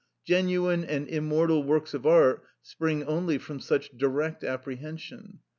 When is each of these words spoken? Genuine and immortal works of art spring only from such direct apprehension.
Genuine 0.25 0.83
and 0.83 1.07
immortal 1.07 1.61
works 1.63 1.93
of 1.93 2.07
art 2.07 2.43
spring 2.63 3.03
only 3.03 3.37
from 3.37 3.59
such 3.59 3.95
direct 3.95 4.43
apprehension. 4.43 5.41